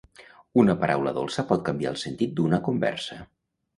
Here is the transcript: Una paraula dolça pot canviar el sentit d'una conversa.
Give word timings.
Una 0.61 0.75
paraula 0.83 1.13
dolça 1.19 1.45
pot 1.51 1.61
canviar 1.67 1.93
el 1.97 2.01
sentit 2.05 2.33
d'una 2.41 2.61
conversa. 2.69 3.19